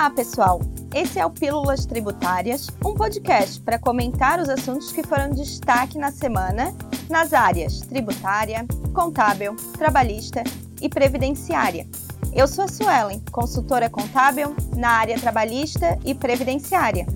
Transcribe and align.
Olá, 0.00 0.08
pessoal! 0.08 0.62
Esse 0.94 1.18
é 1.18 1.26
o 1.26 1.30
Pílulas 1.30 1.84
Tributárias, 1.84 2.68
um 2.82 2.94
podcast 2.94 3.60
para 3.60 3.78
comentar 3.78 4.40
os 4.40 4.48
assuntos 4.48 4.90
que 4.92 5.02
foram 5.02 5.28
destaque 5.28 5.98
na 5.98 6.10
semana 6.10 6.74
nas 7.10 7.34
áreas 7.34 7.80
tributária, 7.80 8.64
contábil, 8.94 9.54
trabalhista 9.76 10.42
e 10.80 10.88
previdenciária. 10.88 11.86
Eu 12.32 12.48
sou 12.48 12.64
a 12.64 12.68
Suelen, 12.68 13.22
consultora 13.30 13.90
contábil 13.90 14.56
na 14.74 14.88
área 14.88 15.20
trabalhista 15.20 15.98
e 16.02 16.14
previdenciária. 16.14 17.06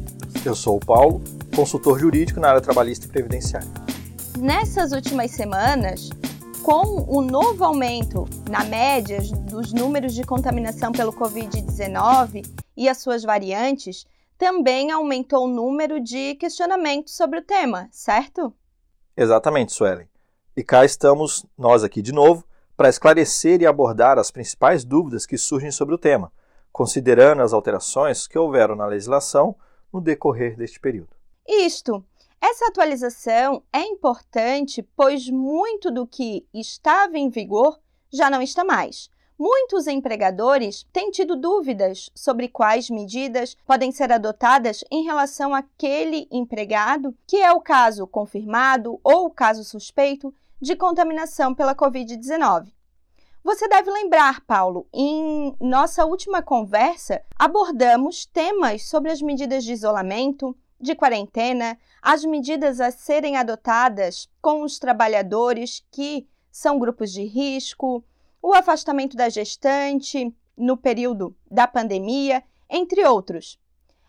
Eu 0.45 0.55
sou 0.55 0.77
o 0.77 0.81
Paulo, 0.81 1.23
consultor 1.57 1.99
jurídico 1.99 2.39
na 2.39 2.51
área 2.51 2.61
trabalhista 2.61 3.07
e 3.07 3.09
previdenciária. 3.09 3.69
Nessas 4.39 4.93
últimas 4.93 5.31
semanas, 5.31 6.11
com 6.63 7.03
o 7.09 7.23
novo 7.23 7.65
aumento 7.65 8.29
na 8.51 8.63
média 8.63 9.23
dos 9.51 9.73
números 9.73 10.15
de 10.15 10.23
contaminação 10.23 10.93
pelo 10.93 11.15
Covid-19 11.15 12.64
e 12.77 12.89
as 12.89 12.99
suas 12.99 13.23
variantes, 13.23 14.07
também 14.37 14.91
aumentou 14.91 15.45
o 15.45 15.49
número 15.49 16.01
de 16.01 16.35
questionamentos 16.35 17.17
sobre 17.17 17.39
o 17.39 17.45
tema, 17.45 17.89
certo? 17.91 18.53
Exatamente, 19.17 19.73
Suelen. 19.73 20.09
E 20.57 20.63
cá 20.63 20.85
estamos 20.85 21.45
nós 21.57 21.85
aqui 21.85 22.03
de 22.03 22.13
novo 22.13 22.45
para 22.77 22.89
esclarecer 22.89 23.63
e 23.63 23.67
abordar 23.67 24.19
as 24.19 24.31
principais 24.31 24.85
dúvidas 24.85 25.27
que 25.27 25.39
surgem 25.39 25.71
sobre 25.71 25.95
o 25.95 25.99
tema, 25.99 26.33
considerando 26.73 27.43
as 27.43 27.53
alterações 27.53 28.27
que 28.27 28.39
houveram 28.39 28.75
na 28.75 28.87
legislação 28.87 29.55
no 29.93 30.01
decorrer 30.01 30.57
deste 30.57 30.81
período. 30.81 31.15
Isto 31.47 32.05
essa 32.47 32.67
atualização 32.67 33.63
é 33.73 33.81
importante, 33.81 34.83
pois 34.95 35.31
muito 35.31 35.91
do 35.91 36.07
que 36.07 36.47
estava 36.53 37.17
em 37.17 37.31
vigor 37.31 37.81
já 38.13 38.29
não 38.29 38.43
está 38.43 38.63
mais. 38.63 39.09
Muitos 39.37 39.89
empregadores 39.89 40.87
têm 40.93 41.11
tido 41.11 41.35
dúvidas 41.35 42.09
sobre 42.15 42.47
quais 42.47 42.89
medidas 42.89 43.57
podem 43.67 43.91
ser 43.91 44.13
adotadas 44.13 44.85
em 44.93 45.03
relação 45.03 45.53
àquele 45.53 46.29
empregado, 46.31 47.13
que 47.27 47.39
é 47.39 47.51
o 47.51 47.61
caso 47.61 48.07
confirmado 48.07 49.01
ou 49.03 49.27
o 49.27 49.31
caso 49.31 49.65
suspeito 49.65 50.33
de 50.61 50.77
contaminação 50.77 51.53
pela 51.53 51.75
Covid-19. 51.75 52.73
Você 53.43 53.67
deve 53.67 53.91
lembrar, 53.91 54.41
Paulo, 54.43 54.87
em 54.93 55.55
nossa 55.61 56.07
última 56.07 56.41
conversa 56.41 57.21
abordamos 57.37 58.25
temas 58.25 58.89
sobre 58.89 59.11
as 59.11 59.21
medidas 59.21 59.65
de 59.65 59.73
isolamento, 59.73 60.57
de 60.81 60.95
quarentena, 60.95 61.77
as 62.01 62.25
medidas 62.25 62.81
a 62.81 62.93
serem 62.93 63.37
adotadas 63.37 64.29
com 64.41 64.63
os 64.63 64.79
trabalhadores 64.79 65.85
que 65.91 66.27
são 66.53 66.79
grupos 66.79 67.13
de 67.13 67.25
risco, 67.25 68.05
o 68.45 68.53
afastamento 68.53 69.17
da 69.17 69.31
gestante 69.31 70.31
no 70.55 70.77
período 70.77 71.35
da 71.51 71.67
pandemia, 71.67 72.45
entre 72.69 73.03
outros. 73.03 73.59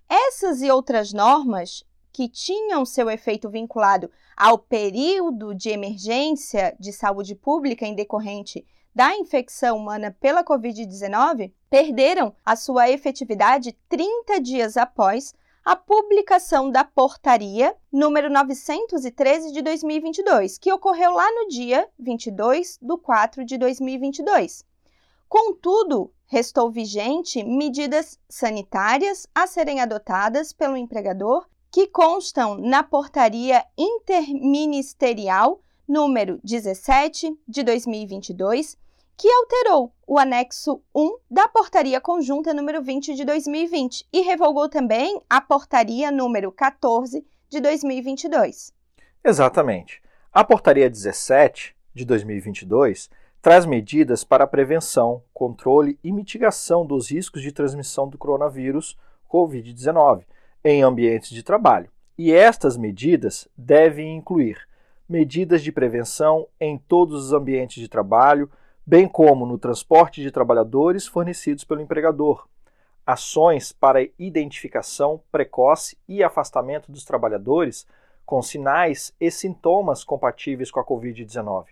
Essas 0.10 0.62
e 0.62 0.70
outras 0.70 1.14
normas 1.14 1.86
que 2.12 2.28
tinham 2.28 2.86
seu 2.86 3.10
efeito 3.10 3.50
vinculado 3.50 4.12
ao 4.36 4.58
período 4.58 5.56
de 5.56 5.70
emergência 5.70 6.76
de 6.78 6.92
saúde 6.92 7.34
pública 7.34 7.86
em 7.86 7.96
decorrente 7.96 8.68
da 8.94 9.16
infecção 9.16 9.78
humana 9.78 10.14
pela 10.20 10.44
Covid-19 10.44 11.54
perderam 11.70 12.36
a 12.46 12.58
sua 12.58 12.90
efetividade 12.90 13.72
30 13.88 14.42
dias 14.42 14.76
após 14.76 15.34
a 15.66 15.76
publicação 15.76 16.70
da 16.70 16.84
portaria 16.84 17.76
número 17.92 18.30
913 18.30 19.52
de 19.52 19.64
2022, 19.64 20.60
que 20.60 20.72
ocorreu 20.72 21.14
lá 21.14 21.28
no 21.32 21.48
dia 21.48 21.90
22 21.98 22.78
de 22.80 22.98
4 22.98 23.44
de 23.44 23.58
2022. 23.58 24.64
Contudo, 25.28 26.14
restou 26.28 26.70
vigente 26.70 27.44
medidas 27.44 28.20
sanitárias 28.30 29.26
a 29.34 29.48
serem 29.48 29.82
adotadas 29.82 30.54
pelo 30.54 30.78
empregador 30.78 31.48
que 31.72 31.88
constam 31.88 32.60
na 32.60 32.84
portaria 32.84 33.66
interministerial 33.76 35.64
número 35.88 36.40
17 36.44 37.36
de 37.48 37.64
2022 37.64 38.78
que 39.18 39.32
alterou 39.32 39.94
o 40.06 40.20
anexo 40.20 40.82
1 40.94 41.18
da 41.32 41.48
Portaria 41.48 42.02
Conjunta 42.02 42.54
número 42.54 42.82
20 42.82 43.16
de 43.16 43.24
2020 43.24 44.08
e 44.12 44.22
revogou 44.22 44.68
também 44.68 45.22
a 45.30 45.40
Portaria 45.40 46.12
número 46.12 46.52
14 46.52 47.26
de 47.50 47.62
2022. 47.62 48.74
Exatamente. 49.24 50.02
A 50.34 50.44
Portaria 50.44 50.90
17 50.90 51.76
de 51.94 52.04
2022 52.04 53.10
traz 53.42 53.66
medidas 53.66 54.24
para 54.24 54.44
a 54.44 54.48
prevenção, 54.48 55.24
controle 55.34 55.98
e 56.04 56.12
mitigação 56.12 56.86
dos 56.86 57.10
riscos 57.10 57.42
de 57.42 57.52
transmissão 57.52 58.10
do 58.10 58.18
coronavírus 58.18 58.98
COVID-19 59.32 60.24
em 60.64 60.84
ambientes 60.84 61.30
de 61.30 61.42
trabalho. 61.42 61.90
E 62.18 62.34
estas 62.34 62.76
medidas 62.76 63.48
devem 63.58 64.18
incluir 64.18 64.58
medidas 65.08 65.62
de 65.62 65.72
prevenção 65.72 66.48
em 66.60 66.78
todos 66.78 67.26
os 67.26 67.34
ambientes 67.34 67.82
de 67.82 67.88
trabalho, 67.88 68.50
bem 68.86 69.08
como 69.08 69.46
no 69.46 69.58
transporte 69.58 70.22
de 70.22 70.30
trabalhadores 70.30 71.08
fornecidos 71.08 71.64
pelo 71.64 71.82
empregador, 71.82 72.48
ações 73.06 73.72
para 73.72 74.08
identificação 74.20 75.22
precoce 75.32 75.98
e 76.08 76.24
afastamento 76.24 76.92
dos 76.92 77.04
trabalhadores 77.04 77.88
com 78.26 78.42
sinais 78.42 79.14
e 79.20 79.32
sintomas 79.32 80.04
compatíveis 80.04 80.70
com 80.70 80.80
a 80.80 80.86
Covid-19. 80.86 81.66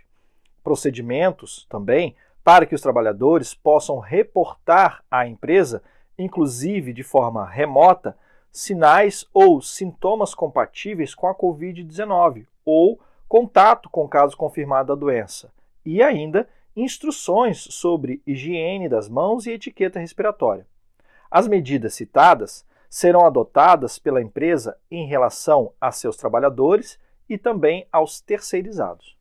Procedimentos 0.64 1.68
também 1.70 2.16
para 2.44 2.66
que 2.66 2.76
os 2.76 2.82
trabalhadores 2.82 3.54
possam 3.54 4.00
reportar 4.00 5.04
à 5.10 5.28
empresa, 5.28 5.82
inclusive 6.18 6.94
de 6.94 7.04
forma 7.04 7.48
remota, 7.48 8.18
sinais 8.52 9.26
ou 9.34 9.62
sintomas 9.62 10.36
compatíveis 10.36 11.16
com 11.16 11.28
a 11.28 11.36
Covid-19 11.36 12.46
ou 12.66 13.00
contato 13.28 13.90
com 13.90 14.08
caso 14.08 14.38
confirmado 14.38 14.90
da 14.90 15.00
doença. 15.00 15.52
E 15.86 16.04
ainda 16.04 16.48
instruções 16.76 17.68
sobre 17.70 18.22
higiene 18.26 18.90
das 18.90 19.08
mãos 19.08 19.46
e 19.46 19.52
etiqueta 19.52 20.00
respiratória. 20.00 20.68
As 21.30 21.48
medidas 21.48 21.94
citadas 21.94 22.66
serão 22.90 23.26
adotadas 23.26 23.98
pela 23.98 24.22
empresa 24.22 24.78
em 24.90 25.08
relação 25.08 25.74
a 25.82 25.92
seus 25.92 26.16
trabalhadores 26.16 27.00
e 27.28 27.38
também 27.38 27.88
aos 27.92 28.22
terceirizados. 28.22 29.18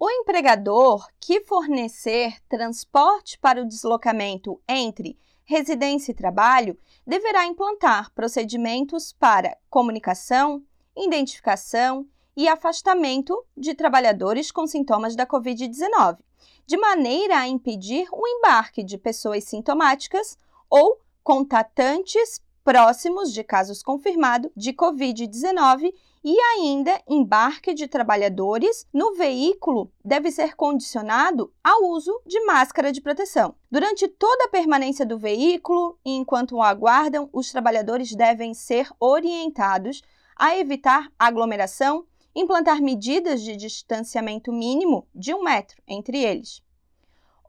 O 0.00 0.10
empregador 0.10 1.08
que 1.20 1.40
fornecer 1.40 2.40
transporte 2.48 3.38
para 3.38 3.60
o 3.62 3.66
deslocamento 3.66 4.60
entre 4.68 5.18
residência 5.44 6.12
e 6.12 6.14
trabalho 6.14 6.78
deverá 7.06 7.46
implantar 7.46 8.12
procedimentos 8.12 9.12
para 9.12 9.56
comunicação, 9.70 10.62
identificação 10.96 12.06
e 12.36 12.46
afastamento 12.46 13.44
de 13.56 13.74
trabalhadores 13.74 14.52
com 14.52 14.66
sintomas 14.66 15.16
da 15.16 15.26
Covid-19, 15.26 16.18
de 16.68 16.76
maneira 16.76 17.38
a 17.38 17.48
impedir 17.48 18.06
o 18.12 18.28
embarque 18.28 18.84
de 18.84 18.98
pessoas 18.98 19.44
sintomáticas 19.44 20.36
ou 20.68 21.00
contatantes 21.24 22.42
próximos 22.62 23.32
de 23.32 23.42
casos 23.42 23.82
confirmados 23.82 24.50
de 24.54 24.74
Covid-19 24.74 25.94
e 26.22 26.38
ainda 26.38 27.00
embarque 27.08 27.72
de 27.72 27.88
trabalhadores 27.88 28.86
no 28.92 29.14
veículo 29.14 29.90
deve 30.04 30.30
ser 30.30 30.54
condicionado 30.54 31.50
ao 31.64 31.84
uso 31.84 32.20
de 32.26 32.38
máscara 32.44 32.92
de 32.92 33.00
proteção. 33.00 33.54
Durante 33.70 34.06
toda 34.06 34.44
a 34.44 34.50
permanência 34.50 35.06
do 35.06 35.18
veículo 35.18 35.98
e 36.04 36.10
enquanto 36.10 36.56
o 36.56 36.62
aguardam, 36.62 37.30
os 37.32 37.50
trabalhadores 37.50 38.14
devem 38.14 38.52
ser 38.52 38.90
orientados 39.00 40.02
a 40.36 40.54
evitar 40.54 41.10
aglomeração 41.18 42.04
implantar 42.34 42.80
medidas 42.80 43.42
de 43.42 43.56
distanciamento 43.56 44.52
mínimo 44.52 45.06
de 45.14 45.34
um 45.34 45.42
metro 45.42 45.82
entre 45.86 46.22
eles. 46.22 46.62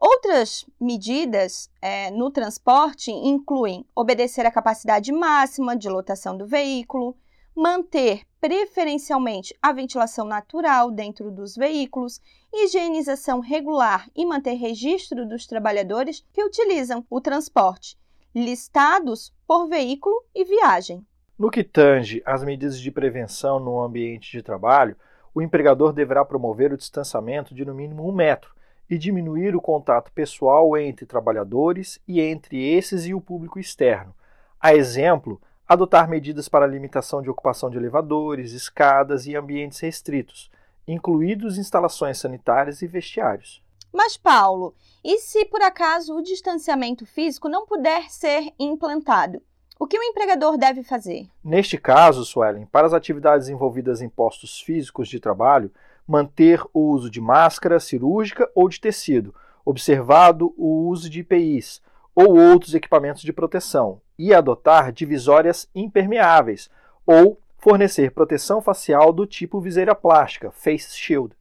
Outras 0.00 0.64
medidas 0.80 1.70
é, 1.82 2.10
no 2.10 2.30
transporte 2.30 3.10
incluem 3.10 3.84
obedecer 3.94 4.46
à 4.46 4.50
capacidade 4.50 5.12
máxima 5.12 5.76
de 5.76 5.90
lotação 5.90 6.36
do 6.36 6.46
veículo, 6.46 7.14
manter 7.54 8.26
preferencialmente 8.40 9.54
a 9.60 9.70
ventilação 9.72 10.24
natural 10.24 10.90
dentro 10.90 11.30
dos 11.30 11.54
veículos, 11.54 12.18
higienização 12.50 13.40
regular 13.40 14.08
e 14.16 14.24
manter 14.24 14.54
registro 14.54 15.28
dos 15.28 15.46
trabalhadores 15.46 16.24
que 16.32 16.42
utilizam 16.42 17.04
o 17.10 17.20
transporte, 17.20 17.98
listados 18.34 19.30
por 19.46 19.68
veículo 19.68 20.24
e 20.34 20.44
viagem. 20.44 21.06
No 21.40 21.50
que 21.50 21.64
tange 21.64 22.22
às 22.26 22.44
medidas 22.44 22.78
de 22.78 22.90
prevenção 22.90 23.58
no 23.58 23.80
ambiente 23.80 24.30
de 24.30 24.42
trabalho, 24.42 24.94
o 25.34 25.40
empregador 25.40 25.90
deverá 25.90 26.22
promover 26.22 26.70
o 26.70 26.76
distanciamento 26.76 27.54
de 27.54 27.64
no 27.64 27.72
mínimo 27.72 28.06
um 28.06 28.12
metro 28.12 28.54
e 28.90 28.98
diminuir 28.98 29.56
o 29.56 29.60
contato 29.60 30.12
pessoal 30.12 30.76
entre 30.76 31.06
trabalhadores 31.06 31.98
e 32.06 32.20
entre 32.20 32.62
esses 32.62 33.06
e 33.06 33.14
o 33.14 33.22
público 33.22 33.58
externo. 33.58 34.14
A 34.60 34.74
exemplo, 34.74 35.40
adotar 35.66 36.10
medidas 36.10 36.46
para 36.46 36.66
limitação 36.66 37.22
de 37.22 37.30
ocupação 37.30 37.70
de 37.70 37.78
elevadores, 37.78 38.52
escadas 38.52 39.24
e 39.24 39.34
ambientes 39.34 39.80
restritos, 39.80 40.50
incluídos 40.86 41.56
instalações 41.56 42.18
sanitárias 42.18 42.82
e 42.82 42.86
vestiários. 42.86 43.62
Mas, 43.90 44.14
Paulo, 44.14 44.74
e 45.02 45.16
se 45.16 45.46
por 45.46 45.62
acaso 45.62 46.14
o 46.14 46.22
distanciamento 46.22 47.06
físico 47.06 47.48
não 47.48 47.64
puder 47.64 48.10
ser 48.10 48.52
implantado? 48.58 49.40
O 49.82 49.86
que 49.86 49.98
o 49.98 50.02
empregador 50.02 50.58
deve 50.58 50.82
fazer? 50.82 51.26
Neste 51.42 51.78
caso, 51.78 52.22
Suelen, 52.22 52.66
para 52.66 52.86
as 52.86 52.92
atividades 52.92 53.48
envolvidas 53.48 54.02
em 54.02 54.10
postos 54.10 54.60
físicos 54.60 55.08
de 55.08 55.18
trabalho, 55.18 55.72
manter 56.06 56.62
o 56.74 56.80
uso 56.90 57.10
de 57.10 57.18
máscara 57.18 57.80
cirúrgica 57.80 58.46
ou 58.54 58.68
de 58.68 58.78
tecido, 58.78 59.34
observado 59.64 60.52
o 60.58 60.86
uso 60.86 61.08
de 61.08 61.20
IPIs 61.20 61.80
ou 62.14 62.38
outros 62.38 62.74
equipamentos 62.74 63.22
de 63.22 63.32
proteção 63.32 64.02
e 64.18 64.34
adotar 64.34 64.92
divisórias 64.92 65.66
impermeáveis 65.74 66.68
ou 67.06 67.38
fornecer 67.56 68.10
proteção 68.10 68.60
facial 68.60 69.14
do 69.14 69.26
tipo 69.26 69.62
viseira 69.62 69.94
plástica, 69.94 70.50
face 70.50 70.94
shield, 70.94 71.34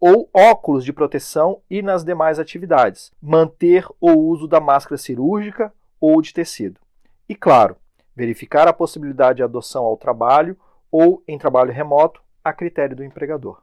ou 0.00 0.30
óculos 0.32 0.82
de 0.82 0.94
proteção 0.94 1.60
e 1.68 1.82
nas 1.82 2.02
demais 2.02 2.38
atividades, 2.38 3.12
manter 3.20 3.86
o 4.00 4.12
uso 4.12 4.48
da 4.48 4.60
máscara 4.60 4.96
cirúrgica 4.96 5.70
ou 6.00 6.22
de 6.22 6.32
tecido. 6.32 6.80
E 7.28 7.34
claro, 7.34 7.76
verificar 8.14 8.68
a 8.68 8.72
possibilidade 8.72 9.36
de 9.36 9.42
adoção 9.42 9.84
ao 9.84 9.96
trabalho 9.96 10.56
ou 10.90 11.22
em 11.26 11.38
trabalho 11.38 11.72
remoto 11.72 12.22
a 12.44 12.52
critério 12.52 12.96
do 12.96 13.04
empregador. 13.04 13.62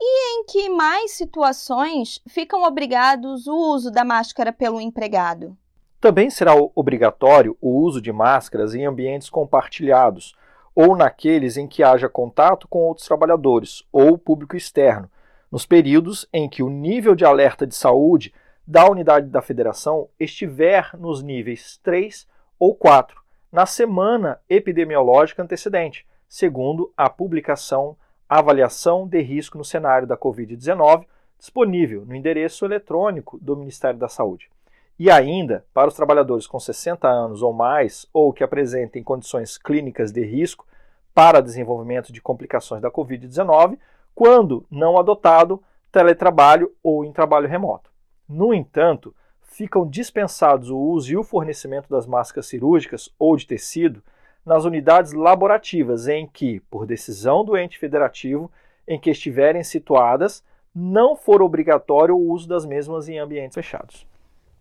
E 0.00 0.34
em 0.34 0.44
que 0.44 0.68
mais 0.68 1.12
situações 1.12 2.20
ficam 2.28 2.64
obrigados 2.64 3.46
o 3.46 3.54
uso 3.54 3.90
da 3.90 4.04
máscara 4.04 4.52
pelo 4.52 4.80
empregado? 4.80 5.56
Também 6.00 6.28
será 6.28 6.52
obrigatório 6.74 7.56
o 7.60 7.80
uso 7.80 8.00
de 8.00 8.12
máscaras 8.12 8.74
em 8.74 8.84
ambientes 8.84 9.30
compartilhados 9.30 10.34
ou 10.74 10.96
naqueles 10.96 11.56
em 11.56 11.66
que 11.66 11.82
haja 11.82 12.08
contato 12.08 12.66
com 12.68 12.80
outros 12.80 13.06
trabalhadores 13.06 13.84
ou 13.92 14.18
público 14.18 14.56
externo, 14.56 15.08
nos 15.50 15.64
períodos 15.64 16.28
em 16.32 16.48
que 16.48 16.62
o 16.62 16.68
nível 16.68 17.14
de 17.14 17.24
alerta 17.24 17.66
de 17.66 17.74
saúde 17.74 18.34
da 18.66 18.90
unidade 18.90 19.28
da 19.28 19.40
federação 19.40 20.08
estiver 20.18 20.90
nos 20.98 21.22
níveis 21.22 21.78
3 21.82 22.26
ou 22.58 22.74
4, 22.74 23.23
na 23.54 23.66
semana 23.66 24.40
epidemiológica 24.50 25.40
antecedente, 25.40 26.04
segundo 26.28 26.92
a 26.96 27.08
publicação 27.08 27.96
Avaliação 28.28 29.06
de 29.06 29.20
Risco 29.20 29.56
no 29.56 29.64
Cenário 29.64 30.08
da 30.08 30.16
Covid-19, 30.16 31.06
disponível 31.38 32.04
no 32.04 32.16
endereço 32.16 32.64
eletrônico 32.64 33.38
do 33.38 33.54
Ministério 33.54 33.96
da 33.96 34.08
Saúde. 34.08 34.50
E 34.98 35.08
ainda, 35.08 35.64
para 35.72 35.86
os 35.86 35.94
trabalhadores 35.94 36.48
com 36.48 36.58
60 36.58 37.06
anos 37.06 37.42
ou 37.42 37.52
mais 37.52 38.08
ou 38.12 38.32
que 38.32 38.42
apresentem 38.42 39.04
condições 39.04 39.56
clínicas 39.56 40.10
de 40.10 40.24
risco 40.24 40.66
para 41.14 41.40
desenvolvimento 41.40 42.12
de 42.12 42.20
complicações 42.20 42.82
da 42.82 42.90
Covid-19, 42.90 43.78
quando 44.16 44.66
não 44.68 44.98
adotado 44.98 45.62
teletrabalho 45.92 46.72
ou 46.82 47.04
em 47.04 47.12
trabalho 47.12 47.46
remoto. 47.46 47.88
No 48.28 48.52
entanto, 48.52 49.14
ficam 49.54 49.86
dispensados 49.86 50.68
o 50.68 50.76
uso 50.76 51.12
e 51.12 51.16
o 51.16 51.22
fornecimento 51.22 51.88
das 51.88 52.08
máscaras 52.08 52.46
cirúrgicas 52.46 53.08
ou 53.16 53.36
de 53.36 53.46
tecido 53.46 54.02
nas 54.44 54.64
unidades 54.64 55.12
laborativas 55.12 56.08
em 56.08 56.26
que, 56.26 56.58
por 56.68 56.84
decisão 56.84 57.44
do 57.44 57.56
ente 57.56 57.78
federativo 57.78 58.50
em 58.86 58.98
que 58.98 59.10
estiverem 59.10 59.62
situadas, 59.62 60.42
não 60.74 61.14
for 61.14 61.40
obrigatório 61.40 62.16
o 62.16 62.32
uso 62.32 62.48
das 62.48 62.66
mesmas 62.66 63.08
em 63.08 63.18
ambientes 63.18 63.54
fechados. 63.54 64.04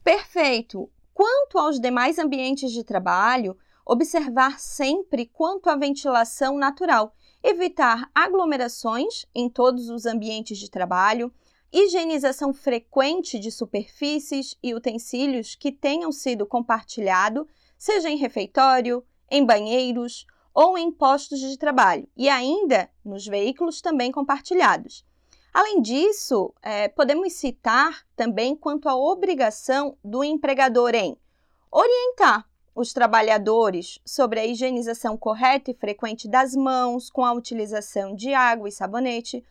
Perfeito! 0.04 0.88
Quanto 1.12 1.58
aos 1.58 1.80
demais 1.80 2.20
ambientes 2.20 2.72
de 2.72 2.84
trabalho, 2.84 3.58
observar 3.84 4.60
sempre 4.60 5.26
quanto 5.26 5.72
à 5.72 5.76
ventilação 5.76 6.56
natural, 6.56 7.16
evitar 7.42 8.10
aglomerações 8.14 9.26
em 9.34 9.50
todos 9.50 9.90
os 9.90 10.06
ambientes 10.06 10.60
de 10.60 10.70
trabalho, 10.70 11.34
higienização 11.74 12.54
frequente 12.54 13.40
de 13.40 13.52
superfícies 13.52 14.56
e 14.62 14.76
utensílios 14.76 15.56
que 15.56 15.72
tenham 15.72 16.12
sido 16.12 16.46
compartilhados, 16.46 17.48
seja 17.78 18.10
em 18.10 18.18
refeitório, 18.18 19.04
em 19.30 19.44
banheiros 19.44 20.28
ou 20.54 20.78
em 20.78 20.92
postos 20.92 21.40
de 21.40 21.58
trabalho, 21.58 22.08
e 22.16 22.30
ainda 22.30 22.88
nos 23.04 23.26
veículos 23.26 23.82
também 23.82 24.12
compartilhados. 24.12 25.04
Além 25.52 25.82
disso, 25.82 26.54
é, 26.62 26.88
podemos 26.88 27.34
citar 27.34 28.06
também 28.16 28.56
quanto 28.56 28.88
à 28.88 28.96
obrigação 28.96 29.98
do 30.04 30.24
empregador 30.24 30.94
em 30.94 31.18
orientar 31.72 32.48
os 32.76 32.92
trabalhadores 32.92 34.00
sobre 34.06 34.40
a 34.40 34.46
higienização 34.46 35.16
correta 35.16 35.72
e 35.72 35.76
frequente 35.76 36.28
das 36.28 36.56
mãos 36.56 37.10
com 37.10 37.24
a 37.24 37.34
utilização 37.34 38.16
de 38.16 38.34
água 38.34 38.68
e 38.68 38.72
sabonete, 38.72 39.44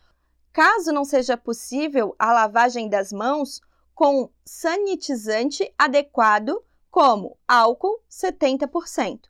Caso 0.53 0.91
não 0.91 1.03
seja 1.03 1.35
possível 1.35 2.15
a 2.19 2.31
lavagem 2.31 2.87
das 2.87 3.11
mãos 3.11 3.59
com 3.95 4.29
sanitizante 4.45 5.73
adequado, 5.75 6.63
como 6.91 7.35
álcool 7.47 7.99
70%. 8.07 9.21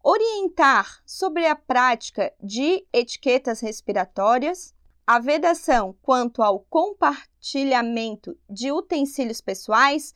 Orientar 0.00 1.02
sobre 1.04 1.44
a 1.44 1.56
prática 1.56 2.32
de 2.40 2.86
etiquetas 2.92 3.60
respiratórias, 3.60 4.72
a 5.04 5.18
vedação 5.18 5.96
quanto 6.00 6.40
ao 6.40 6.60
compartilhamento 6.60 8.38
de 8.48 8.70
utensílios 8.70 9.40
pessoais, 9.40 10.14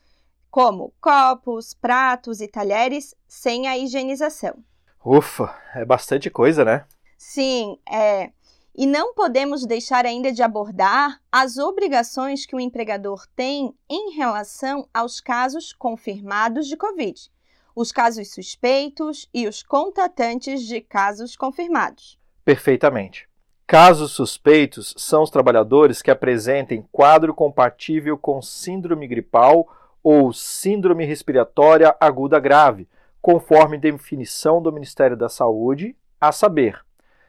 como 0.49 0.95
copos, 1.01 1.75
pratos 1.75 2.41
e 2.41 2.47
talheres, 2.47 3.13
sem 3.27 3.67
a 3.67 3.77
higienização. 3.77 4.63
Ufa, 5.05 5.53
é 5.75 5.85
bastante 5.85 6.31
coisa, 6.31 6.65
né? 6.65 6.87
Sim, 7.17 7.77
é. 7.89 8.31
E 8.81 8.87
não 8.87 9.13
podemos 9.13 9.67
deixar 9.67 10.07
ainda 10.07 10.31
de 10.31 10.41
abordar 10.41 11.21
as 11.33 11.59
obrigações 11.59 12.47
que 12.47 12.55
o 12.55 12.61
empregador 12.61 13.27
tem 13.35 13.75
em 13.91 14.13
relação 14.15 14.89
aos 14.95 15.21
casos 15.21 15.73
confirmados 15.73 16.69
de 16.69 16.77
Covid, 16.77 17.29
os 17.75 17.91
casos 17.91 18.33
suspeitos 18.33 19.29
e 19.35 19.49
os 19.49 19.65
contatantes 19.65 20.63
de 20.63 20.81
casos 20.81 21.35
confirmados. 21.35 22.21
Perfeitamente. 22.45 23.29
Casos 23.67 24.13
suspeitos 24.13 24.95
são 24.97 25.25
os 25.25 25.31
trabalhadores 25.31 26.01
que 26.01 26.13
apresentem 26.13 26.87
quadro 26.93 27.35
compatível 27.35 28.17
com 28.17 28.41
síndrome 28.41 29.09
gripal 29.09 29.69
ou 30.05 30.33
síndrome 30.33 31.05
respiratória 31.05 31.97
aguda 31.99 32.39
grave, 32.39 32.89
conforme 33.21 33.77
definição 33.77 34.63
do 34.63 34.71
Ministério 34.71 35.17
da 35.17 35.29
Saúde, 35.29 35.97
a 36.21 36.31
saber, 36.31 36.81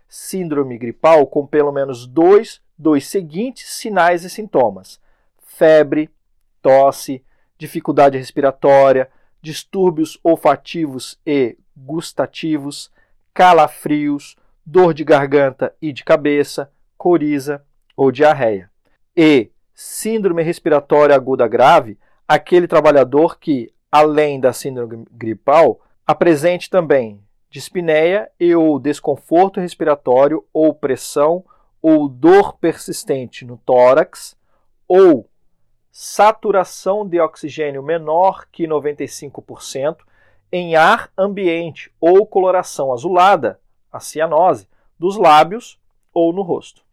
síndrome 0.10 0.78
gripal 0.78 1.28
com 1.28 1.46
pelo 1.46 1.72
menos 1.72 2.08
dois 2.08 2.60
dos 2.76 3.06
seguintes 3.06 3.70
sinais 3.70 4.24
e 4.24 4.30
sintomas: 4.30 5.00
febre, 5.38 6.10
tosse, 6.62 7.24
dificuldade 7.58 8.18
respiratória, 8.18 9.10
distúrbios 9.42 10.20
olfativos 10.24 11.20
e 11.26 11.58
gustativos, 11.78 12.92
calafrios, 13.34 14.36
dor 14.66 14.94
de 14.94 15.04
garganta 15.04 15.74
e 15.82 15.94
de 15.94 16.04
cabeça, 16.04 16.72
coriza 16.98 17.64
ou 17.96 18.12
diarreia. 18.12 18.70
E 19.16 19.52
síndrome 19.74 20.42
respiratória 20.44 21.16
aguda 21.16 21.48
grave, 21.48 21.98
aquele 22.28 22.68
trabalhador 22.68 23.40
que, 23.40 23.72
além 23.92 24.40
da 24.40 24.52
síndrome 24.52 25.06
gripal, 25.12 25.82
apresente 26.06 26.70
também 26.70 27.22
dispneia 27.50 28.30
e 28.40 28.56
ou 28.56 28.80
desconforto 28.80 29.60
respiratório 29.60 30.46
ou 30.54 30.74
pressão 30.74 31.44
ou 31.82 32.08
dor 32.08 32.58
persistente 32.58 33.46
no 33.46 33.58
tórax 33.58 34.38
ou 34.88 35.28
saturação 35.92 37.08
de 37.08 37.20
oxigênio 37.20 37.82
menor 37.82 38.46
que 38.52 38.68
95% 38.68 39.98
em 40.52 40.76
ar 40.76 41.12
ambiente 41.18 41.92
ou 42.00 42.26
coloração 42.26 42.92
azulada, 42.94 43.60
a 43.92 44.00
cianose, 44.00 44.68
dos 44.98 45.18
lábios 45.18 45.80
ou 46.14 46.34
no 46.34 46.42
rosto. 46.42 46.84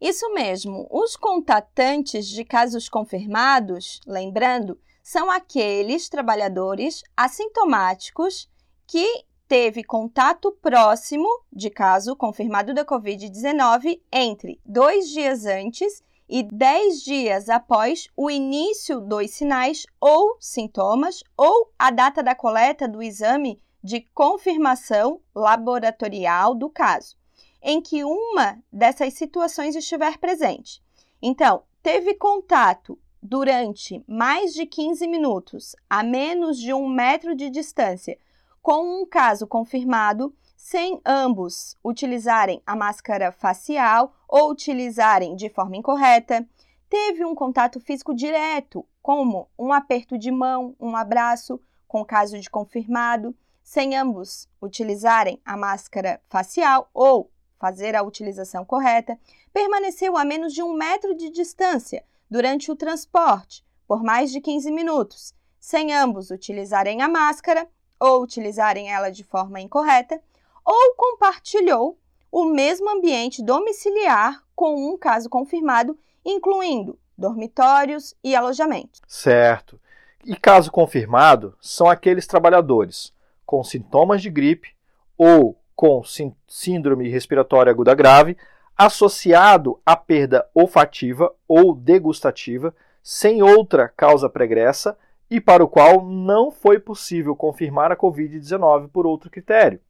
Isso 0.00 0.32
mesmo. 0.34 0.86
Os 0.90 1.16
contatantes 1.16 2.26
de 2.26 2.44
casos 2.44 2.88
confirmados, 2.88 4.00
lembrando, 4.06 4.78
são 5.02 5.30
aqueles 5.30 6.08
trabalhadores 6.08 7.02
assintomáticos 7.16 8.50
que 8.86 9.24
teve 9.48 9.84
contato 9.84 10.50
próximo 10.60 11.28
de 11.52 11.70
caso 11.70 12.16
confirmado 12.16 12.74
da 12.74 12.84
Covid-19 12.84 14.00
entre 14.12 14.60
dois 14.64 15.08
dias 15.08 15.46
antes 15.46 16.02
e 16.28 16.42
dez 16.42 17.02
dias 17.02 17.48
após 17.48 18.08
o 18.16 18.28
início 18.28 19.00
dos 19.00 19.30
sinais 19.30 19.86
ou 20.00 20.36
sintomas 20.40 21.22
ou 21.36 21.70
a 21.78 21.90
data 21.90 22.22
da 22.22 22.34
coleta 22.34 22.88
do 22.88 23.02
exame 23.02 23.60
de 23.82 24.00
confirmação 24.12 25.20
laboratorial 25.32 26.54
do 26.54 26.68
caso, 26.68 27.16
em 27.62 27.80
que 27.80 28.02
uma 28.02 28.60
dessas 28.72 29.14
situações 29.14 29.76
estiver 29.76 30.18
presente. 30.18 30.82
Então, 31.22 31.62
teve 31.82 32.14
contato 32.14 32.98
durante 33.22 34.02
mais 34.08 34.52
de 34.52 34.66
15 34.66 35.06
minutos, 35.06 35.76
a 35.88 36.02
menos 36.02 36.58
de 36.58 36.74
um 36.74 36.88
metro 36.88 37.34
de 37.34 37.48
distância, 37.48 38.18
com 38.66 39.00
um 39.00 39.06
caso 39.06 39.46
confirmado, 39.46 40.34
sem 40.56 41.00
ambos 41.06 41.76
utilizarem 41.84 42.60
a 42.66 42.74
máscara 42.74 43.30
facial 43.30 44.12
ou 44.28 44.50
utilizarem 44.50 45.36
de 45.36 45.48
forma 45.48 45.76
incorreta, 45.76 46.44
teve 46.88 47.24
um 47.24 47.32
contato 47.32 47.78
físico 47.78 48.12
direto, 48.12 48.84
como 49.00 49.48
um 49.56 49.72
aperto 49.72 50.18
de 50.18 50.32
mão, 50.32 50.74
um 50.80 50.96
abraço, 50.96 51.60
com 51.86 52.04
caso 52.04 52.40
de 52.40 52.50
confirmado, 52.50 53.36
sem 53.62 53.96
ambos 53.96 54.48
utilizarem 54.60 55.40
a 55.44 55.56
máscara 55.56 56.20
facial 56.28 56.90
ou 56.92 57.30
fazer 57.60 57.94
a 57.94 58.02
utilização 58.02 58.64
correta, 58.64 59.16
permaneceu 59.52 60.16
a 60.16 60.24
menos 60.24 60.52
de 60.52 60.64
um 60.64 60.72
metro 60.72 61.14
de 61.14 61.30
distância 61.30 62.04
durante 62.28 62.68
o 62.72 62.74
transporte 62.74 63.64
por 63.86 64.02
mais 64.02 64.32
de 64.32 64.40
15 64.40 64.72
minutos, 64.72 65.32
sem 65.60 65.94
ambos 65.94 66.32
utilizarem 66.32 67.00
a 67.00 67.08
máscara 67.08 67.68
ou 67.98 68.22
utilizarem 68.22 68.92
ela 68.92 69.10
de 69.10 69.24
forma 69.24 69.60
incorreta, 69.60 70.20
ou 70.64 70.94
compartilhou 70.96 71.98
o 72.30 72.44
mesmo 72.44 72.90
ambiente 72.90 73.42
domiciliar 73.42 74.42
com 74.54 74.74
um 74.74 74.98
caso 74.98 75.28
confirmado, 75.28 75.96
incluindo 76.24 76.98
dormitórios 77.16 78.14
e 78.22 78.34
alojamentos. 78.34 79.00
Certo. 79.06 79.80
E 80.24 80.36
caso 80.36 80.70
confirmado, 80.70 81.56
são 81.60 81.88
aqueles 81.88 82.26
trabalhadores 82.26 83.12
com 83.44 83.62
sintomas 83.62 84.20
de 84.20 84.28
gripe 84.28 84.74
ou 85.16 85.56
com 85.74 86.02
síndrome 86.48 87.08
respiratória 87.08 87.70
aguda 87.70 87.94
grave, 87.94 88.36
associado 88.76 89.80
à 89.86 89.96
perda 89.96 90.48
olfativa 90.54 91.32
ou 91.46 91.74
degustativa, 91.74 92.74
sem 93.02 93.42
outra 93.42 93.88
causa 93.88 94.28
pregressa 94.28 94.98
e 95.30 95.40
para 95.40 95.64
o 95.64 95.68
qual 95.68 96.04
não 96.04 96.50
foi 96.50 96.78
possível 96.78 97.34
confirmar 97.34 97.90
a 97.90 97.96
Covid-19 97.96 98.88
por 98.88 99.06
outro 99.06 99.30
critério. 99.30 99.80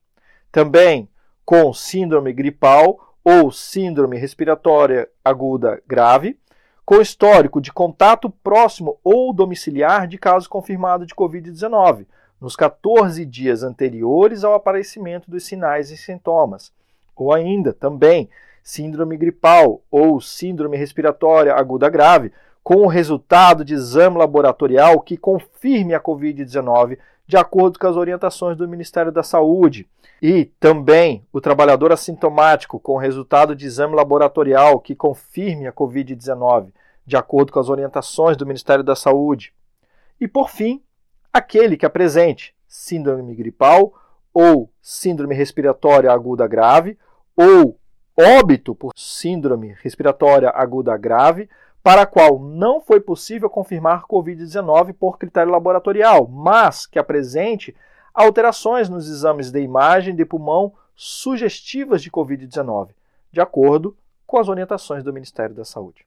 Também 0.50 1.08
com 1.44 1.72
síndrome 1.72 2.32
gripal 2.32 3.14
ou 3.22 3.50
síndrome 3.52 4.16
respiratória 4.16 5.08
aguda 5.24 5.82
grave, 5.86 6.38
com 6.84 7.00
histórico 7.00 7.60
de 7.60 7.72
contato 7.72 8.30
próximo 8.30 8.98
ou 9.02 9.32
domiciliar 9.32 10.06
de 10.06 10.16
caso 10.16 10.48
confirmado 10.48 11.04
de 11.04 11.14
Covid-19, 11.14 12.06
nos 12.40 12.54
14 12.54 13.24
dias 13.26 13.62
anteriores 13.62 14.44
ao 14.44 14.54
aparecimento 14.54 15.30
dos 15.30 15.44
sinais 15.44 15.90
e 15.90 15.96
sintomas, 15.96 16.72
ou 17.14 17.32
ainda 17.32 17.72
também 17.72 18.28
síndrome 18.62 19.16
gripal 19.16 19.82
ou 19.90 20.20
síndrome 20.20 20.76
respiratória 20.76 21.54
aguda 21.54 21.88
grave, 21.88 22.32
com 22.66 22.78
o 22.78 22.88
resultado 22.88 23.64
de 23.64 23.74
exame 23.74 24.18
laboratorial 24.18 24.98
que 25.00 25.16
confirme 25.16 25.94
a 25.94 26.00
Covid-19 26.00 26.98
de 27.24 27.36
acordo 27.36 27.78
com 27.78 27.86
as 27.86 27.94
orientações 27.94 28.56
do 28.56 28.66
Ministério 28.66 29.12
da 29.12 29.22
Saúde. 29.22 29.86
E 30.20 30.46
também 30.58 31.24
o 31.32 31.40
trabalhador 31.40 31.92
assintomático 31.92 32.80
com 32.80 32.94
o 32.94 32.98
resultado 32.98 33.54
de 33.54 33.66
exame 33.66 33.94
laboratorial 33.94 34.80
que 34.80 34.96
confirme 34.96 35.68
a 35.68 35.72
Covid-19 35.72 36.72
de 37.06 37.16
acordo 37.16 37.52
com 37.52 37.60
as 37.60 37.68
orientações 37.68 38.36
do 38.36 38.44
Ministério 38.44 38.82
da 38.82 38.96
Saúde. 38.96 39.54
E 40.20 40.26
por 40.26 40.50
fim, 40.50 40.82
aquele 41.32 41.76
que 41.76 41.86
apresente 41.86 42.52
síndrome 42.66 43.32
gripal 43.36 43.94
ou 44.34 44.68
síndrome 44.82 45.36
respiratória 45.36 46.10
aguda 46.10 46.48
grave 46.48 46.98
ou 47.36 47.78
óbito 48.18 48.74
por 48.74 48.90
síndrome 48.96 49.76
respiratória 49.84 50.50
aguda 50.50 50.96
grave, 50.96 51.48
para 51.86 52.02
a 52.02 52.06
qual 52.06 52.40
não 52.40 52.80
foi 52.80 53.00
possível 53.00 53.48
confirmar 53.48 54.08
Covid-19 54.08 54.92
por 54.92 55.16
critério 55.16 55.52
laboratorial, 55.52 56.26
mas 56.26 56.84
que 56.84 56.98
apresente 56.98 57.76
alterações 58.12 58.88
nos 58.88 59.08
exames 59.08 59.52
de 59.52 59.60
imagem 59.60 60.16
de 60.16 60.24
pulmão 60.24 60.74
sugestivas 60.96 62.02
de 62.02 62.10
Covid-19, 62.10 62.88
de 63.30 63.40
acordo 63.40 63.96
com 64.26 64.36
as 64.36 64.48
orientações 64.48 65.04
do 65.04 65.12
Ministério 65.12 65.54
da 65.54 65.64
Saúde. 65.64 66.04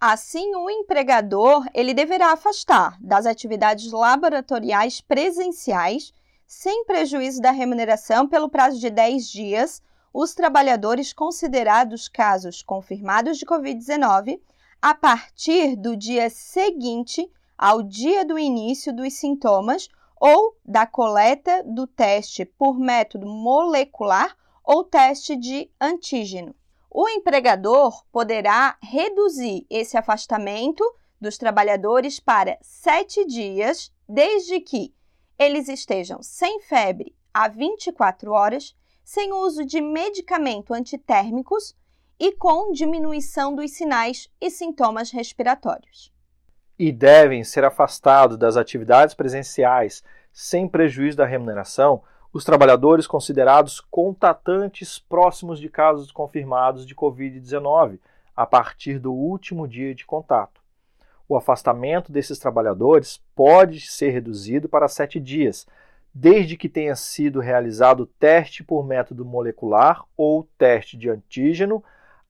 Assim, 0.00 0.52
o 0.56 0.68
empregador 0.68 1.64
ele 1.72 1.94
deverá 1.94 2.32
afastar 2.32 2.98
das 3.00 3.24
atividades 3.24 3.92
laboratoriais 3.92 5.00
presenciais, 5.00 6.12
sem 6.44 6.84
prejuízo 6.86 7.40
da 7.40 7.52
remuneração, 7.52 8.26
pelo 8.26 8.48
prazo 8.48 8.80
de 8.80 8.90
10 8.90 9.30
dias, 9.30 9.80
os 10.12 10.34
trabalhadores 10.34 11.12
considerados 11.12 12.08
casos 12.08 12.64
confirmados 12.64 13.38
de 13.38 13.46
Covid-19 13.46 14.40
a 14.84 14.94
partir 14.94 15.76
do 15.76 15.96
dia 15.96 16.28
seguinte 16.28 17.32
ao 17.56 17.82
dia 17.82 18.22
do 18.22 18.38
início 18.38 18.94
dos 18.94 19.14
sintomas 19.14 19.88
ou 20.20 20.58
da 20.62 20.86
coleta 20.86 21.62
do 21.64 21.86
teste 21.86 22.44
por 22.44 22.78
método 22.78 23.26
molecular 23.26 24.36
ou 24.62 24.84
teste 24.84 25.36
de 25.36 25.70
antígeno. 25.80 26.54
O 26.90 27.08
empregador 27.08 28.04
poderá 28.12 28.76
reduzir 28.82 29.66
esse 29.70 29.96
afastamento 29.96 30.84
dos 31.18 31.38
trabalhadores 31.38 32.20
para 32.20 32.58
sete 32.60 33.24
dias, 33.24 33.90
desde 34.06 34.60
que 34.60 34.94
eles 35.38 35.70
estejam 35.70 36.22
sem 36.22 36.60
febre 36.60 37.16
há 37.32 37.48
24 37.48 38.32
horas, 38.32 38.76
sem 39.02 39.32
uso 39.32 39.64
de 39.64 39.80
medicamento 39.80 40.74
antitérmicos 40.74 41.74
e 42.18 42.32
com 42.32 42.72
diminuição 42.72 43.54
dos 43.54 43.72
sinais 43.72 44.28
e 44.40 44.50
sintomas 44.50 45.10
respiratórios. 45.10 46.12
E 46.78 46.90
devem 46.92 47.44
ser 47.44 47.64
afastados 47.64 48.36
das 48.36 48.56
atividades 48.56 49.14
presenciais 49.14 50.02
sem 50.32 50.68
prejuízo 50.68 51.16
da 51.16 51.24
remuneração 51.24 52.02
os 52.32 52.44
trabalhadores 52.44 53.06
considerados 53.06 53.80
contatantes 53.80 54.98
próximos 54.98 55.60
de 55.60 55.68
casos 55.68 56.10
confirmados 56.10 56.84
de 56.84 56.92
Covid-19 56.92 58.00
a 58.34 58.44
partir 58.44 58.98
do 58.98 59.12
último 59.12 59.68
dia 59.68 59.94
de 59.94 60.04
contato. 60.04 60.60
O 61.28 61.36
afastamento 61.36 62.10
desses 62.10 62.38
trabalhadores 62.38 63.22
pode 63.36 63.80
ser 63.80 64.10
reduzido 64.10 64.68
para 64.68 64.88
sete 64.88 65.20
dias, 65.20 65.64
desde 66.12 66.56
que 66.56 66.68
tenha 66.68 66.96
sido 66.96 67.38
realizado 67.38 68.04
teste 68.18 68.64
por 68.64 68.84
método 68.84 69.24
molecular 69.24 70.04
ou 70.16 70.48
teste 70.58 70.96
de 70.96 71.08
antígeno 71.08 71.82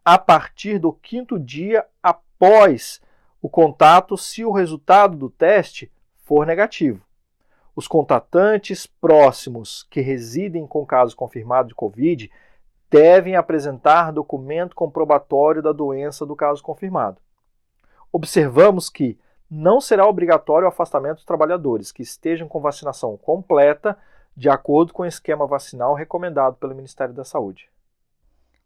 a 0.04 0.18
partir 0.18 0.78
do 0.78 0.92
quinto 0.92 1.38
dia 1.38 1.86
após 2.02 3.00
o 3.40 3.48
contato, 3.48 4.16
se 4.16 4.44
o 4.44 4.52
resultado 4.52 5.16
do 5.16 5.30
teste 5.30 5.90
for 6.24 6.46
negativo. 6.46 7.02
Os 7.76 7.88
contatantes 7.88 8.86
próximos 8.86 9.86
que 9.90 10.00
residem 10.00 10.66
com 10.66 10.86
caso 10.86 11.16
confirmado 11.16 11.68
de 11.68 11.74
Covid 11.74 12.30
devem 12.90 13.34
apresentar 13.34 14.12
documento 14.12 14.76
comprobatório 14.76 15.60
da 15.60 15.72
doença 15.72 16.24
do 16.24 16.36
caso 16.36 16.62
confirmado. 16.62 17.20
Observamos 18.12 18.88
que 18.88 19.18
não 19.50 19.80
será 19.80 20.06
obrigatório 20.06 20.66
o 20.66 20.68
afastamento 20.68 21.16
dos 21.16 21.24
trabalhadores 21.24 21.90
que 21.90 22.02
estejam 22.02 22.46
com 22.46 22.60
vacinação 22.60 23.16
completa, 23.16 23.98
de 24.36 24.48
acordo 24.48 24.92
com 24.92 25.02
o 25.02 25.06
esquema 25.06 25.46
vacinal 25.46 25.94
recomendado 25.94 26.56
pelo 26.56 26.74
Ministério 26.74 27.12
da 27.12 27.24
Saúde. 27.24 27.68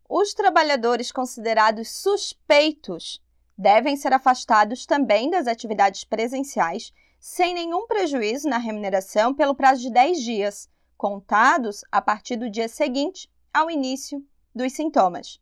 Os 0.08 0.32
trabalhadores 0.32 1.12
considerados 1.12 1.90
suspeitos 1.90 3.22
devem 3.56 3.94
ser 3.94 4.14
afastados 4.14 4.86
também 4.86 5.28
das 5.28 5.46
atividades 5.46 6.02
presenciais 6.02 6.94
sem 7.20 7.52
nenhum 7.52 7.86
prejuízo 7.86 8.48
na 8.48 8.56
remuneração 8.56 9.34
pelo 9.34 9.54
prazo 9.54 9.82
de 9.82 9.90
10 9.90 10.22
dias, 10.22 10.68
contados 10.96 11.84
a 11.92 12.00
partir 12.00 12.36
do 12.36 12.48
dia 12.48 12.68
seguinte 12.68 13.30
ao 13.52 13.70
início 13.70 14.24
dos 14.54 14.72
sintomas. 14.72 15.40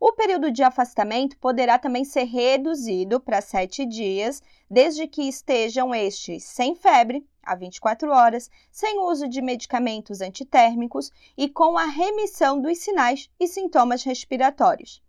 O 0.00 0.12
período 0.12 0.52
de 0.52 0.62
afastamento 0.62 1.36
poderá 1.38 1.76
também 1.76 2.04
ser 2.04 2.22
reduzido 2.22 3.18
para 3.18 3.40
7 3.40 3.84
dias, 3.84 4.40
desde 4.70 5.08
que 5.08 5.22
estejam 5.28 5.92
estes 5.92 6.44
sem 6.44 6.76
febre, 6.76 7.26
a 7.42 7.56
24 7.56 8.08
horas, 8.10 8.48
sem 8.70 9.00
uso 9.00 9.28
de 9.28 9.42
medicamentos 9.42 10.20
antitérmicos 10.20 11.10
e 11.36 11.48
com 11.48 11.76
a 11.76 11.86
remissão 11.86 12.60
dos 12.60 12.78
sinais 12.78 13.28
e 13.40 13.48
sintomas 13.48 14.04
respiratórios. 14.04 15.02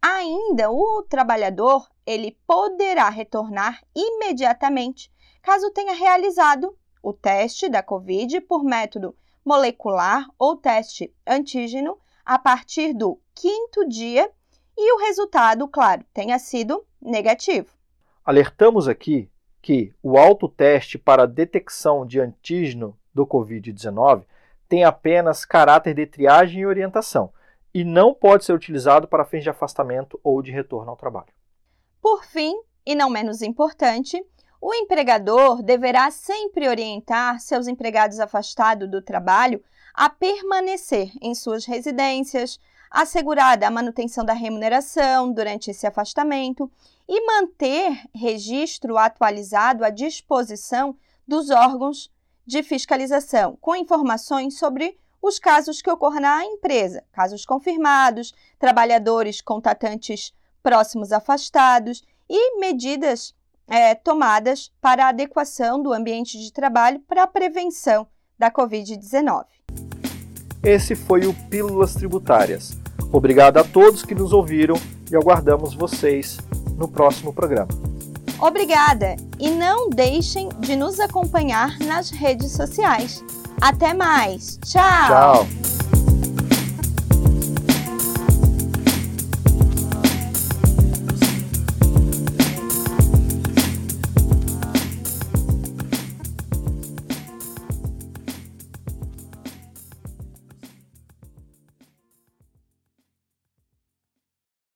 Ainda 0.00 0.70
o 0.70 1.02
trabalhador, 1.02 1.88
ele 2.06 2.38
poderá 2.46 3.08
retornar 3.08 3.82
imediatamente 3.92 5.10
caso 5.42 5.70
tenha 5.72 5.94
realizado 5.94 6.76
o 7.02 7.12
teste 7.12 7.68
da 7.68 7.82
COVID 7.82 8.40
por 8.42 8.62
método 8.62 9.16
molecular 9.44 10.28
ou 10.38 10.56
teste 10.56 11.12
antígeno 11.26 11.98
a 12.28 12.38
partir 12.38 12.92
do 12.92 13.18
quinto 13.34 13.88
dia 13.88 14.30
e 14.76 14.92
o 14.92 14.98
resultado, 14.98 15.66
claro, 15.66 16.04
tenha 16.12 16.38
sido 16.38 16.84
negativo. 17.00 17.74
Alertamos 18.22 18.86
aqui 18.86 19.30
que 19.62 19.94
o 20.02 20.18
autoteste 20.18 20.98
para 20.98 21.26
detecção 21.26 22.06
de 22.06 22.20
antígeno 22.20 22.94
do 23.14 23.26
Covid-19 23.26 24.26
tem 24.68 24.84
apenas 24.84 25.46
caráter 25.46 25.94
de 25.94 26.04
triagem 26.04 26.60
e 26.60 26.66
orientação 26.66 27.32
e 27.72 27.82
não 27.82 28.12
pode 28.12 28.44
ser 28.44 28.52
utilizado 28.52 29.08
para 29.08 29.24
fins 29.24 29.42
de 29.42 29.48
afastamento 29.48 30.20
ou 30.22 30.42
de 30.42 30.52
retorno 30.52 30.90
ao 30.90 30.98
trabalho. 30.98 31.32
Por 31.98 32.26
fim, 32.26 32.60
e 32.84 32.94
não 32.94 33.08
menos 33.08 33.40
importante, 33.40 34.22
o 34.60 34.74
empregador 34.74 35.62
deverá 35.62 36.10
sempre 36.10 36.68
orientar 36.68 37.40
seus 37.40 37.68
empregados 37.68 38.18
afastados 38.18 38.90
do 38.90 39.00
trabalho 39.00 39.62
a 39.94 40.08
permanecer 40.08 41.10
em 41.20 41.34
suas 41.34 41.64
residências, 41.64 42.58
assegurada 42.90 43.66
a 43.66 43.70
manutenção 43.70 44.24
da 44.24 44.32
remuneração 44.32 45.32
durante 45.32 45.70
esse 45.70 45.86
afastamento 45.86 46.70
e 47.08 47.26
manter 47.26 48.04
registro 48.14 48.98
atualizado 48.98 49.84
à 49.84 49.90
disposição 49.90 50.96
dos 51.26 51.50
órgãos 51.50 52.10
de 52.46 52.62
fiscalização, 52.62 53.56
com 53.60 53.76
informações 53.76 54.58
sobre 54.58 54.98
os 55.20 55.38
casos 55.38 55.82
que 55.82 55.90
ocorram 55.90 56.20
na 56.20 56.44
empresa, 56.44 57.04
casos 57.12 57.44
confirmados, 57.44 58.32
trabalhadores 58.58 59.40
contatantes 59.40 60.32
próximos 60.62 61.12
afastados 61.12 62.02
e 62.28 62.58
medidas 62.58 63.34
é, 63.68 63.94
tomadas 63.94 64.72
para 64.80 65.04
a 65.04 65.08
adequação 65.08 65.82
do 65.82 65.92
ambiente 65.92 66.38
de 66.38 66.52
trabalho 66.52 67.00
para 67.06 67.24
a 67.24 67.26
prevenção 67.26 68.06
da 68.38 68.50
Covid-19. 68.50 69.44
Esse 70.62 70.96
foi 70.96 71.26
o 71.26 71.34
Pílulas 71.34 71.94
Tributárias. 71.94 72.76
Obrigado 73.12 73.58
a 73.58 73.64
todos 73.64 74.02
que 74.02 74.14
nos 74.14 74.32
ouviram 74.32 74.76
e 75.10 75.16
aguardamos 75.16 75.74
vocês 75.74 76.38
no 76.76 76.88
próximo 76.88 77.32
programa. 77.32 77.68
Obrigada 78.40 79.16
e 79.38 79.50
não 79.50 79.90
deixem 79.90 80.48
de 80.60 80.76
nos 80.76 81.00
acompanhar 81.00 81.78
nas 81.80 82.10
redes 82.10 82.52
sociais. 82.52 83.24
Até 83.60 83.92
mais. 83.92 84.58
Tchau. 84.64 85.08
Tchau. 85.08 85.77